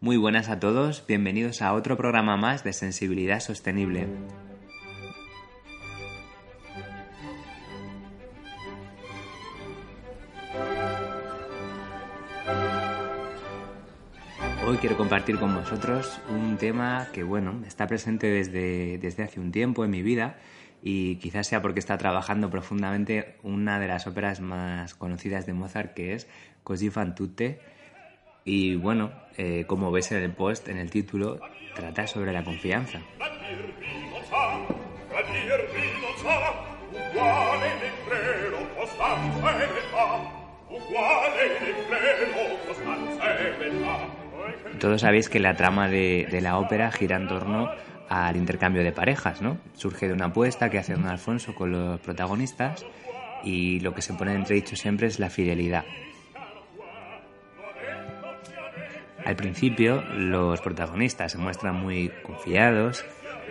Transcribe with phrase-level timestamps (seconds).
[0.00, 4.06] Muy buenas a todos, bienvenidos a otro programa más de Sensibilidad Sostenible.
[14.64, 19.50] Hoy quiero compartir con vosotros un tema que, bueno, está presente desde, desde hace un
[19.50, 20.38] tiempo en mi vida
[20.80, 25.92] y quizás sea porque está trabajando profundamente una de las óperas más conocidas de Mozart,
[25.94, 26.28] que es
[26.62, 27.77] Così fan tutte.
[28.48, 31.38] Y bueno, eh, como ves en el post, en el título,
[31.74, 32.98] trata sobre la confianza.
[44.80, 47.70] Todos sabéis que la trama de, la ópera gira en torno
[48.08, 49.58] al intercambio de parejas, ¿no?
[49.74, 52.86] Surge de una apuesta que hace don Alfonso con los protagonistas
[53.44, 55.84] y lo que se pone entredicho siempre es la fidelidad.
[59.24, 63.04] Al principio los protagonistas se muestran muy confiados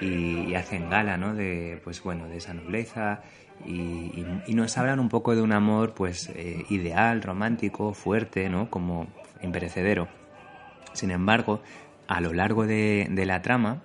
[0.00, 1.34] y, hacen gala, ¿no?
[1.34, 3.22] De, pues bueno, de esa nobleza
[3.64, 8.70] y nos hablan un poco de un amor, pues eh, ideal, romántico, fuerte, ¿no?
[8.70, 9.06] Como
[9.42, 10.08] imperecedero.
[10.92, 11.62] Sin embargo,
[12.06, 13.82] a lo largo de, de la trama,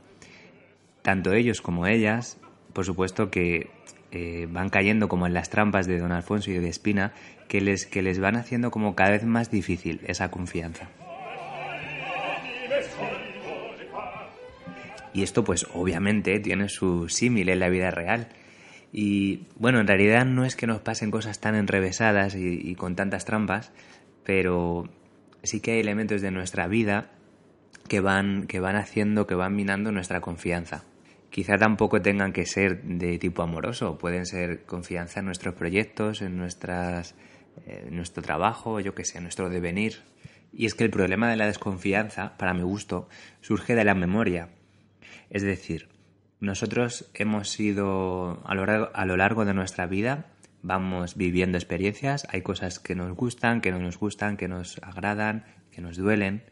[1.01, 2.39] tanto ellos como ellas,
[2.73, 3.69] por supuesto que
[4.11, 7.13] eh, van cayendo como en las trampas de Don Alfonso y de Espina,
[7.47, 10.89] que les, que les van haciendo como cada vez más difícil esa confianza.
[15.19, 18.29] Y esto pues obviamente tiene su símil en la vida real.
[18.93, 23.25] Y bueno, en realidad no es que nos pasen cosas tan enrevesadas y, con tantas
[23.25, 23.73] trampas,
[24.23, 24.87] pero
[25.43, 27.11] sí que hay elementos de nuestra vida
[27.89, 30.85] que van, que van haciendo, que van minando nuestra confianza.
[31.29, 36.37] Quizá tampoco tengan que ser de tipo amoroso, pueden ser confianza en nuestros proyectos, en
[36.37, 37.13] nuestras,
[37.65, 39.97] eh, nuestro trabajo, yo que sé, nuestro devenir.
[40.53, 43.09] Y es que el problema de la desconfianza, para mi gusto,
[43.41, 44.47] surge de la memoria.
[45.29, 45.89] Es decir,
[46.39, 50.27] nosotros hemos sido a lo, largo, de nuestra vida
[50.61, 55.45] vamos viviendo experiencias, hay cosas que nos gustan, que no nos gustan, que nos agradan,
[55.71, 56.43] que nos duelen,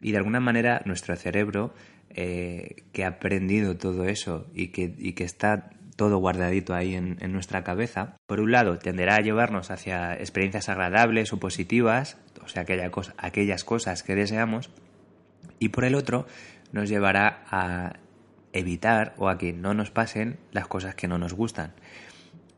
[0.00, 1.72] y de alguna manera nuestro cerebro,
[2.10, 8.16] eh, que ha aprendido todo eso y que, está todo guardadito ahí en, nuestra cabeza,
[8.26, 12.64] por un lado tenderá a llevarnos hacia experiencias agradables o positivas, o sea,
[13.16, 14.70] aquellas cosas que deseamos,
[15.58, 16.26] y por el otro
[16.72, 17.94] nos llevará a
[18.52, 21.74] evitar o a que no nos pasen las cosas que no nos gustan.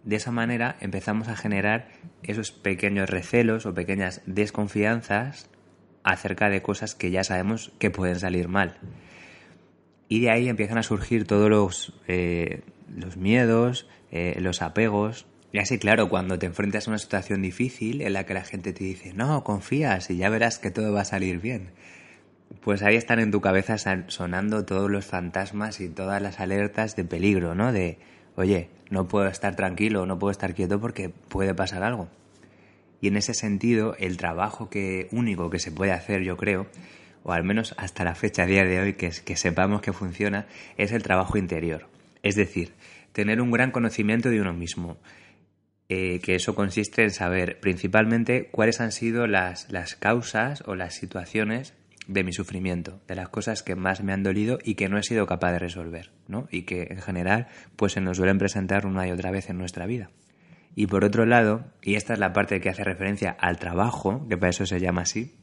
[0.04, 1.88] De esa manera empezamos a generar
[2.22, 5.50] esos pequeños recelos o pequeñas desconfianzas
[6.02, 8.78] acerca de cosas que ya sabemos que pueden salir mal.
[10.08, 12.62] Y de ahí empiezan a surgir todos los, eh,
[12.94, 15.26] los miedos, eh, los apegos.
[15.52, 18.72] Y así, claro, cuando te enfrentas a una situación difícil en la que la gente
[18.72, 21.70] te dice, no, confías y ya verás que todo va a salir bien.
[22.62, 23.76] Pues ahí están en tu cabeza
[24.08, 27.72] sonando todos los fantasmas y todas las alertas de peligro, ¿no?
[27.72, 27.98] De,
[28.36, 32.08] oye, no puedo estar tranquilo, no puedo estar quieto porque puede pasar algo.
[33.00, 36.66] Y en ese sentido, el trabajo que, único que se puede hacer, yo creo,
[37.22, 39.92] o al menos hasta la fecha a día de hoy, que, es, que sepamos que
[39.92, 40.46] funciona,
[40.76, 41.88] es el trabajo interior.
[42.22, 42.74] Es decir,
[43.12, 44.98] tener un gran conocimiento de uno mismo.
[45.88, 50.94] Eh, que eso consiste en saber principalmente cuáles han sido las, las causas o las
[50.94, 51.74] situaciones
[52.10, 55.02] de mi sufrimiento, de las cosas que más me han dolido y que no he
[55.02, 56.48] sido capaz de resolver, ¿no?
[56.50, 59.86] Y que en general pues se nos suelen presentar una y otra vez en nuestra
[59.86, 60.10] vida.
[60.74, 64.36] Y por otro lado, y esta es la parte que hace referencia al trabajo, que
[64.36, 65.34] para eso se llama así,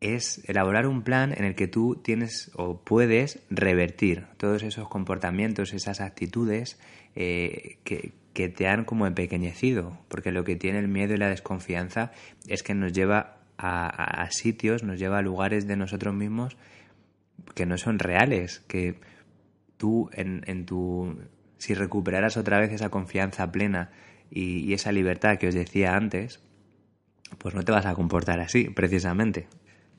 [0.00, 5.72] es elaborar un plan en el que tú tienes o puedes revertir todos esos comportamientos,
[5.72, 6.78] esas actitudes
[7.14, 11.28] eh, que, que te han como empequeñecido, porque lo que tiene el miedo y la
[11.28, 12.10] desconfianza
[12.46, 16.56] es que nos lleva a, sitios, nos lleva a lugares de nosotros mismos
[17.54, 19.00] que no son reales, que
[19.76, 21.18] tú en, en tu...
[21.58, 23.90] si recuperaras otra vez esa confianza plena
[24.30, 26.42] y, y esa libertad que os decía antes,
[27.38, 29.48] pues no te vas a comportar así, precisamente.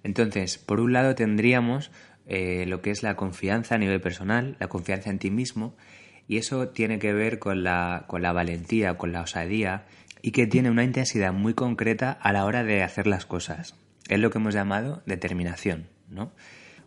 [0.04, 1.92] Entonces, por un lado tendríamos
[2.25, 5.75] eh, lo que es la confianza a nivel personal, la confianza en ti mismo,
[6.27, 9.86] y eso tiene que ver con la, con la valentía, con la osadía,
[10.25, 13.75] y que tiene una intensidad muy concreta a la hora de hacer las cosas.
[14.08, 15.90] Es lo que hemos llamado determinación.
[16.10, 16.31] ¿no?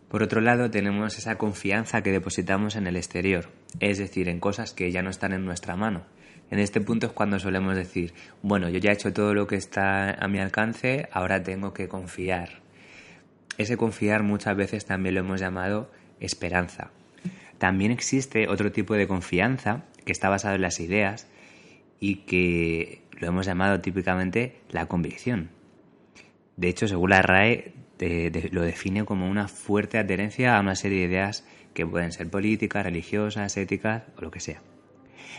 [0.09, 4.73] Por otro lado, tenemos esa confianza que depositamos en el exterior, es decir, en cosas
[4.73, 6.03] que ya no están en nuestra mano.
[6.49, 9.55] En este punto es cuando solemos decir, bueno, yo ya he hecho todo lo que
[9.55, 12.61] está a mi alcance, ahora tengo que confiar.
[13.59, 16.89] Ese confiar muchas veces también lo hemos llamado esperanza.
[17.59, 21.27] También existe otro tipo de confianza que está basado en las ideas
[21.99, 25.49] y que lo hemos llamado típicamente la convicción.
[26.55, 27.73] De hecho, según la RAE,
[28.51, 32.83] lo define como una fuerte adherencia a una serie de ideas que pueden ser políticas,
[32.83, 34.61] religiosas, éticas o lo que sea.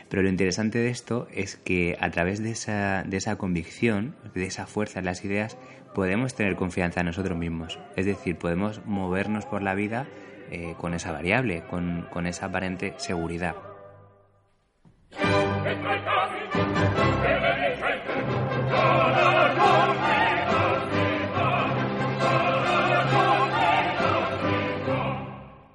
[0.09, 4.47] Pero lo interesante de esto es que a través de esa, de esa convicción, de
[4.47, 5.59] esa fuerza en las ideas,
[5.95, 7.79] podemos tener confianza en nosotros mismos.
[7.97, 10.07] Es decir, podemos movernos por la vida
[10.51, 13.57] eh, con esa variable, con, con esa aparente seguridad.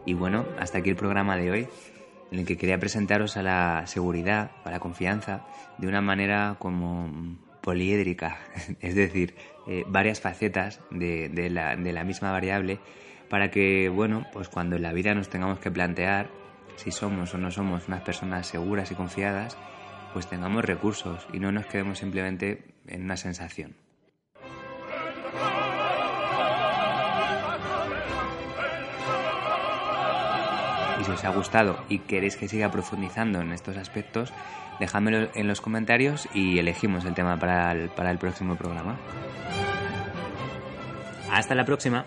[0.06, 1.68] Y bueno, hasta aquí el programa de hoy,
[2.32, 5.46] en el que quería presentaros a la seguridad, a la confianza,
[5.78, 8.40] de una manera como poliédrica,
[8.82, 9.36] es decir,
[9.68, 12.80] eh, varias facetas de, la, de la misma variable,
[13.30, 16.30] para que, bueno, pues cuando en la vida nos tengamos que plantear
[16.76, 19.58] si somos o no somos unas personas seguras y confiadas,
[20.12, 23.76] pues tengamos recursos y no nos quedemos simplemente en una sensación.
[31.06, 34.32] Si os ha gustado y queréis que siga profundizando en estos aspectos,
[34.80, 38.98] dejádmelo en los comentarios y elegimos el tema para el, para el próximo programa.
[41.30, 42.06] Hasta la próxima.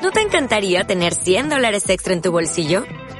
[0.00, 2.84] ¿No te encantaría tener 100 dólares extra en tu bolsillo?